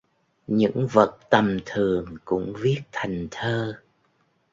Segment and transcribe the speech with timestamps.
[0.47, 3.73] Những vật tầm thường cũng viết thành thơ